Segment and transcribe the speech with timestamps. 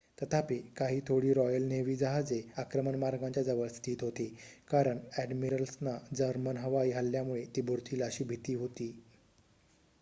[0.17, 4.25] तथापि काही थोडी रॉयल नेव्ही जहाजे आक्रमण मार्गांच्या जवळ स्थित होती
[4.69, 8.91] कारण अ‍ॅडमिरल्सना जर्मन हवाई हल्ल्यामुळे ती बुडतील अशी भीती होती